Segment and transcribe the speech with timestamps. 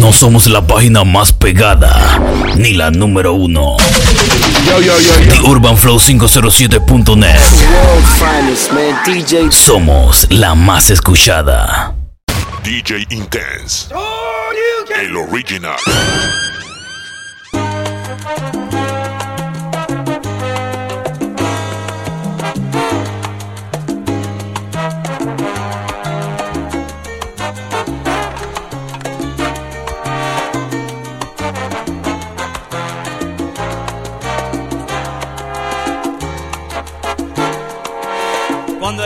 [0.00, 2.18] No somos la página más pegada,
[2.56, 3.76] ni la número uno.
[4.66, 5.30] Yo, yo, yo, yo.
[5.30, 7.38] The Urban Flow 507.net.
[7.68, 8.96] World finest, man.
[9.04, 9.52] DJ.
[9.52, 11.94] Somos la más escuchada.
[12.64, 13.88] DJ Intense.
[14.98, 15.76] El original.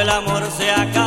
[0.04, 1.03] El amor se acaba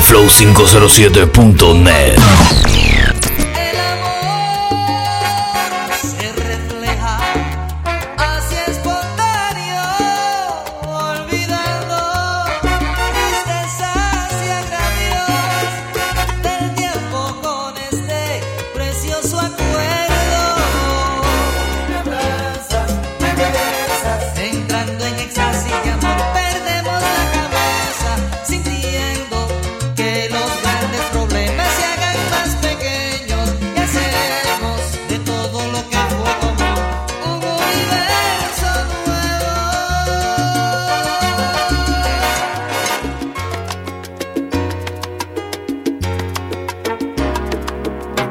[0.00, 2.83] sunflow507.net.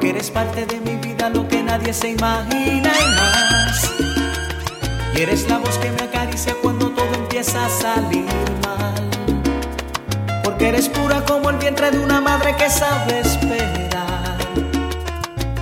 [0.04, 3.90] Porque eres parte de mi vida, lo que nadie se imagina y más.
[5.16, 8.26] Y eres la voz que me acaricia cuando todo empieza a salir
[8.66, 9.10] mal.
[10.44, 14.40] Porque eres pura como el vientre de una madre que sabe esperar.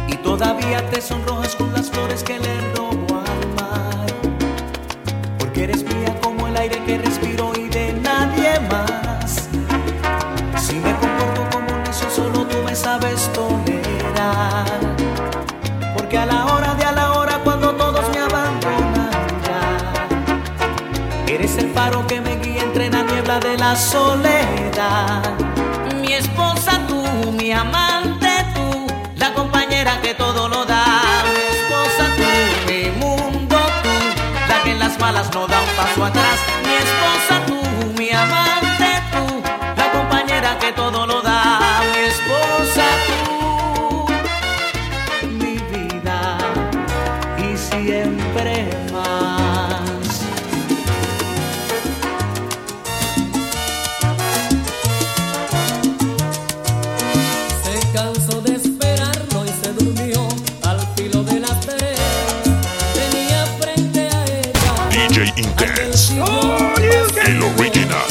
[0.07, 4.07] Y todavía te sonrojas con las flores que le robo al mar.
[5.37, 7.50] Porque eres mía como el aire que respiro
[23.01, 25.23] la niebla de la soledad.
[26.01, 27.01] Mi esposa tú,
[27.31, 30.85] mi amante tú, la compañera que todo lo da.
[31.33, 33.95] Mi esposa tú, mi mundo tú,
[34.49, 36.37] la que en las malas no da un paso atrás.
[36.65, 38.70] Mi esposa tú, mi amante
[66.21, 67.21] Intense.
[67.25, 68.10] El original.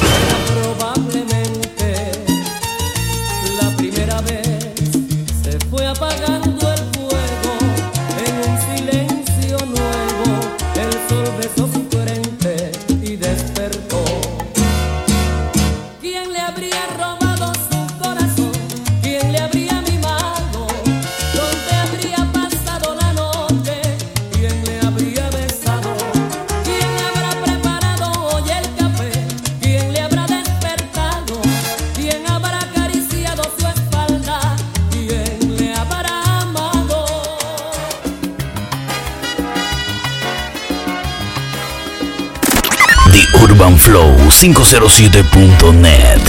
[43.34, 46.20] UrbanFlow507.net.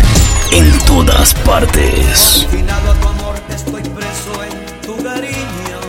[0.52, 2.42] En todas partes.
[2.44, 4.52] Confinado a tu amor, estoy preso en
[4.82, 5.80] tu cariño.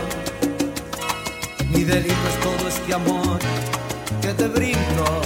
[1.69, 3.39] Mi delito es todo este amor
[4.21, 5.21] que te brindo.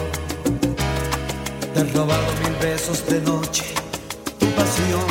[1.73, 3.63] Te he robado mil besos de noche,
[4.39, 5.05] tu pasión.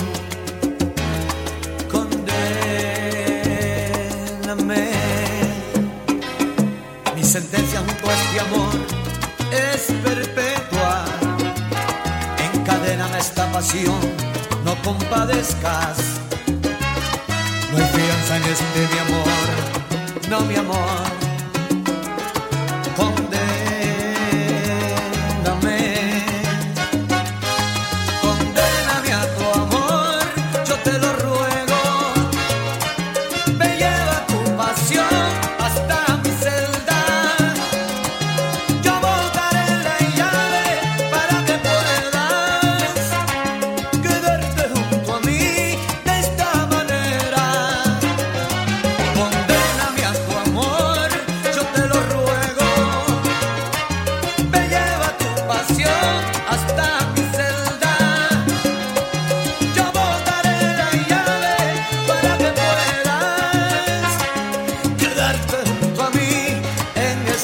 [1.90, 2.36] Condéname.
[7.14, 8.74] Mi sentencia junto a este amor
[9.52, 10.55] es perpetua.
[13.18, 13.98] Esta pasión,
[14.64, 15.96] no compadezcas.
[17.72, 21.15] No hay fianza en este mi amor, no mi amor.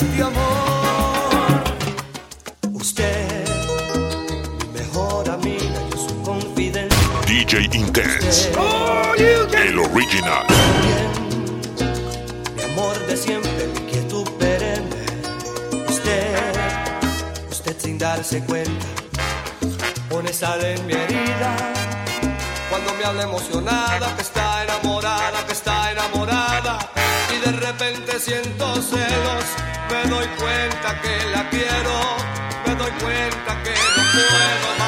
[0.02, 1.62] Este amor.
[2.72, 3.48] Usted,
[4.58, 6.96] mi mejor amiga, yo su confidente.
[7.26, 8.50] DJ Intense.
[9.54, 10.46] El original.
[12.56, 15.06] Mi amor de siempre, mi quietud perenne.
[15.88, 16.36] Usted,
[17.50, 18.86] usted sin darse cuenta,
[20.08, 21.56] pone sal en mi herida.
[22.70, 26.78] Cuando me habla emocionada, que está enamorada, que está enamorada.
[27.34, 29.44] Y de repente siento celos,
[29.92, 32.16] me doy cuenta que la quiero.
[32.66, 34.81] Me doy cuenta que no puedo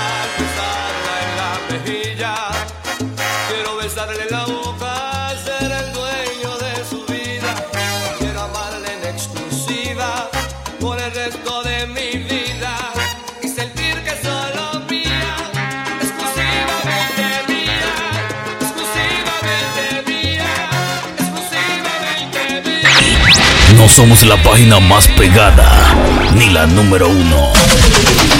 [23.94, 25.94] somos la página más pegada,
[26.34, 27.52] ni la número uno.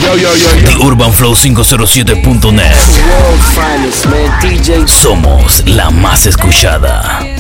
[0.02, 0.80] Yo, yo, yo, The yo.
[0.80, 2.74] UrbanFlow507.net.
[3.06, 4.40] World finest, man.
[4.40, 7.33] DJ Somos la más escuchada.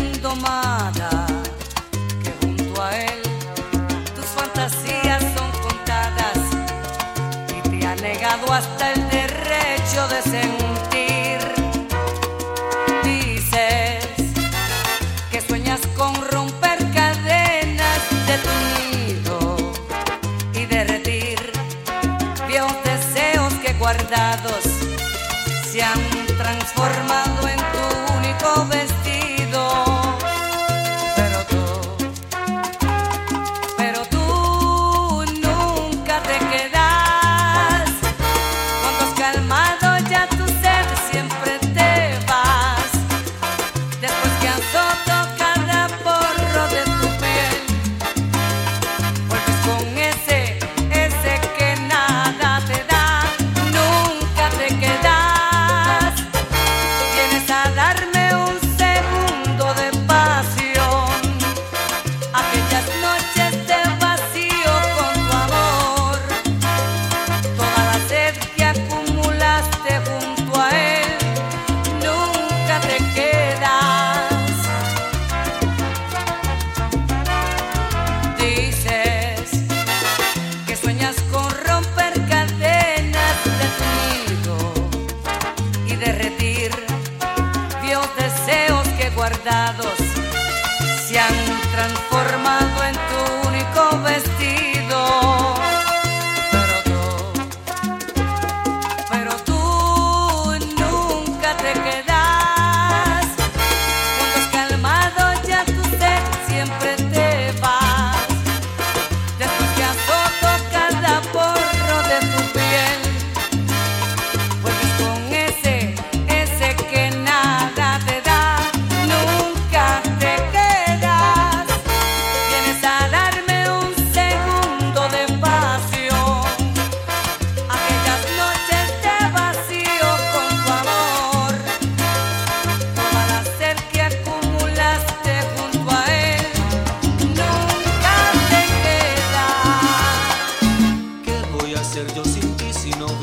[142.74, 143.20] si no vivo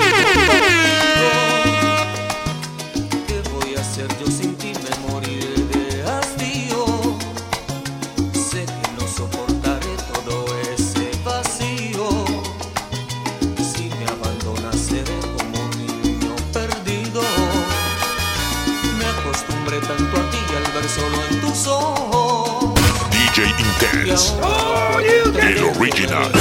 [3.28, 4.72] ¿Qué voy a hacer yo sin ti?
[4.84, 6.86] Me moriré de hastío.
[8.34, 12.08] Sé que no soportaré todo ese vacío.
[13.58, 17.22] Si me abandonas seré como un niño perdido.
[18.98, 22.80] Me acostumbré tanto a ti al ver solo en tus ojos.
[23.12, 24.34] DJ Intense,
[25.42, 26.41] el original.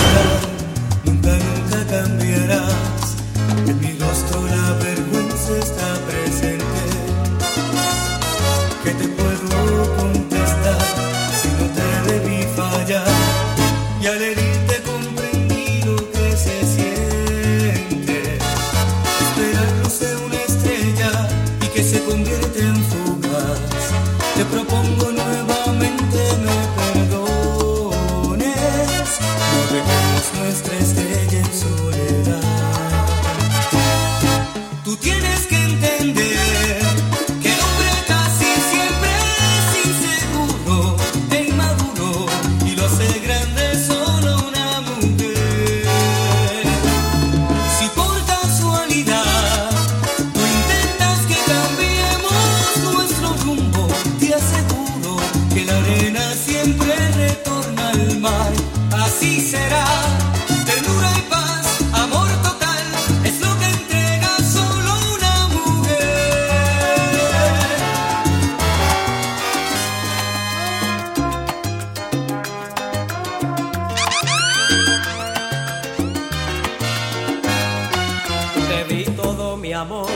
[79.73, 80.07] amor,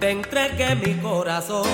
[0.00, 1.66] te entregué mi corazón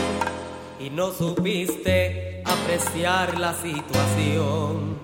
[0.79, 4.99] y no supiste apreciar la situación.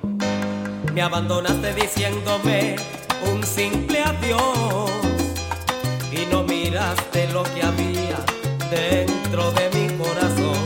[0.93, 2.77] Me abandonaste diciéndome
[3.33, 4.91] un simple adiós
[6.13, 8.19] y no miraste lo que había
[8.71, 10.59] dentro de mi corazón.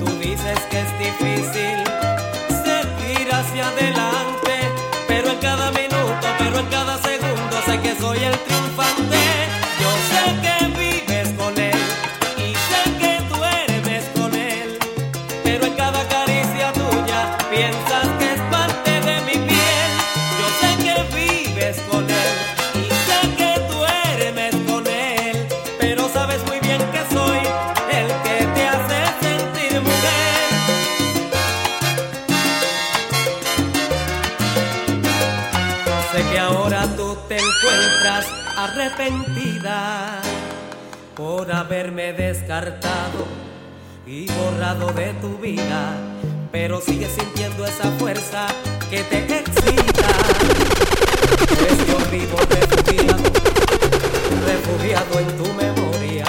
[0.00, 1.84] Tú dices que es difícil
[2.64, 4.54] seguir hacia adelante,
[5.06, 9.05] pero en cada minuto, pero en cada segundo sé que soy el triunfante.
[41.46, 43.24] de haberme descartado
[44.04, 45.94] y borrado de tu vida,
[46.50, 48.48] pero sigues sintiendo esa fuerza
[48.90, 50.08] que te excita.
[51.48, 53.22] Pues yo vivo refugiado,
[54.44, 56.24] refugiado en tu memoria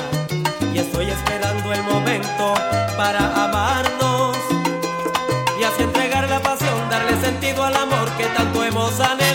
[0.73, 2.53] y estoy esperando el momento
[2.95, 4.37] para amarnos
[5.59, 9.26] y así entregar la pasión, darle sentido al amor que tanto hemos anhelado.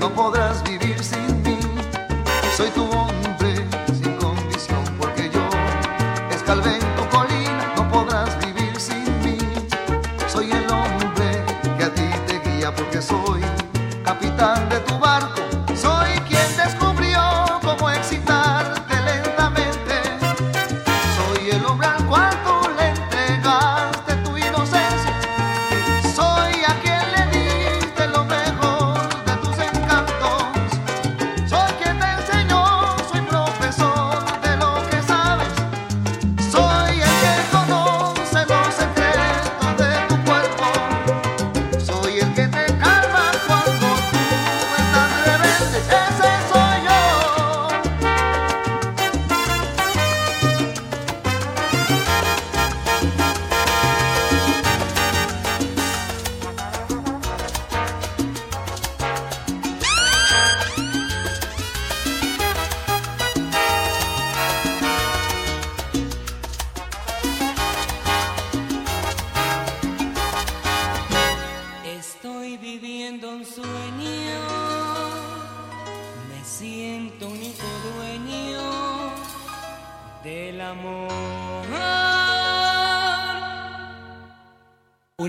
[0.00, 1.58] no podrás vivir sin mí.
[2.56, 3.15] Soy tu voz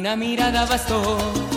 [0.07, 1.56] Una mirada bastó.